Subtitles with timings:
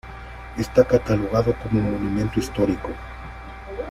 [0.57, 2.89] Está catalogado como Monumento Histórico.